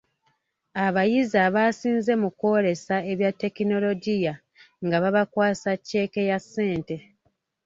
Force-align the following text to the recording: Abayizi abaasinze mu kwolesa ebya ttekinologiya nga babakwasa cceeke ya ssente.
Abayizi 0.85 1.37
abaasinze 1.47 2.11
mu 2.21 2.29
kwolesa 2.39 2.95
ebya 3.11 3.29
ttekinologiya 3.33 4.33
nga 4.85 4.97
babakwasa 5.03 5.69
cceeke 5.85 6.21
ya 6.29 6.39
ssente. 6.43 6.95